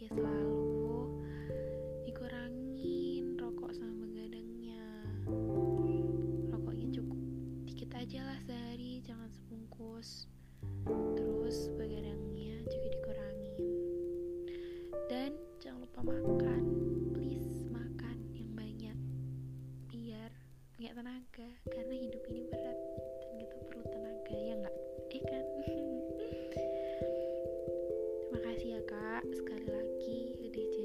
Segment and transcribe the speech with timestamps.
[0.00, 1.12] Bahagia selalu
[2.08, 4.80] dikurangin rokok sama begadangnya
[6.48, 7.20] rokoknya cukup
[7.68, 10.24] dikit aja lah sehari jangan sebungkus.
[10.88, 13.60] Terus begadangnya juga dikurangin.
[15.12, 16.49] Dan jangan lupa makan
[21.40, 24.76] tenaga karena hidup ini berat dan kita perlu tenaga ya nggak?
[25.08, 25.44] Eh kan?
[28.20, 30.79] Terima kasih ya kak sekali lagi udah jadi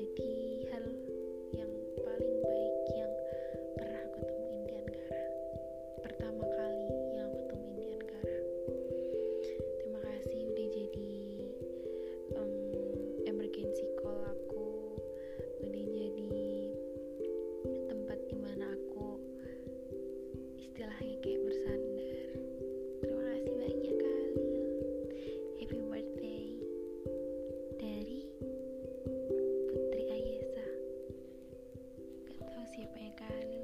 [32.66, 33.62] siapa yang kali